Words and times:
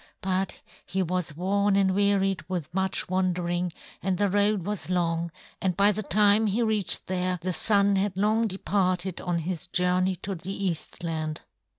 But 0.21 0.61
he 0.83 1.03
was 1.03 1.37
worn 1.37 1.75
and 1.75 1.93
wearied 1.93 2.41
with 2.49 2.73
much 2.73 3.07
wandering, 3.07 3.71
and 4.01 4.17
the 4.17 4.31
road 4.31 4.65
was 4.65 4.89
long; 4.89 5.29
and 5.61 5.77
by 5.77 5.91
the 5.91 6.01
time 6.01 6.47
he 6.47 6.63
reached 6.63 7.05
there, 7.05 7.37
the 7.43 7.53
Sun 7.53 7.97
had 7.97 8.17
long 8.17 8.47
departed 8.47 9.21
on 9.21 9.37
his 9.37 9.67
journey 9.67 10.15
to 10.15 10.33
the 10.33 10.65
Eastland." 10.65 11.41